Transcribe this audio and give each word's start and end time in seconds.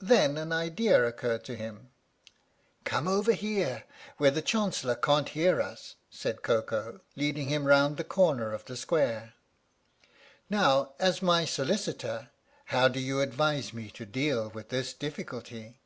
Then 0.00 0.36
an 0.36 0.52
idea 0.52 1.04
occurred 1.04 1.42
to 1.46 1.56
him." 1.56 1.90
Come 2.84 3.08
over 3.08 3.32
here, 3.32 3.82
where 4.16 4.30
the 4.30 4.40
Chancellor 4.40 4.94
can't 4.94 5.30
hear 5.30 5.60
us," 5.60 5.96
said 6.08 6.44
Koko, 6.44 7.00
leading 7.16 7.48
him 7.48 7.64
round 7.66 7.96
the 7.96 8.04
corner 8.04 8.52
of 8.52 8.64
the 8.66 8.76
square. 8.76 9.34
"Now, 10.48 10.92
as 11.00 11.20
my 11.20 11.44
Solicitor, 11.44 12.30
how 12.66 12.86
do 12.86 13.00
you 13.00 13.20
advise 13.20 13.72
me 13.72 13.90
to 13.90 14.06
deal 14.06 14.50
with 14.50 14.68
this 14.68 14.92
difficulty?" 14.94 15.80